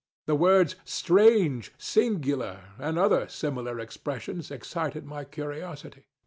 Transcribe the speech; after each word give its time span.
The 0.25 0.33
words 0.33 0.73
ŌĆ£strange! 0.83 1.69
ŌĆØ 1.77 1.77
ŌĆ£singular! 2.17 2.57
ŌĆØ 2.57 2.71
and 2.79 2.97
other 2.97 3.27
similar 3.27 3.79
expressions, 3.79 4.49
excited 4.49 5.05
my 5.05 5.23
curiosity. 5.25 6.07